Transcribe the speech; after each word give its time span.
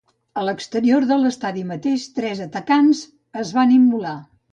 A 0.39 0.43
l’exterior 0.45 1.03
de 1.09 1.17
l’estadi 1.23 1.61
mateix, 1.71 2.05
tres 2.15 2.41
atacants 2.45 3.03
es 3.43 3.53
van 3.59 3.75
immolar. 3.77 4.15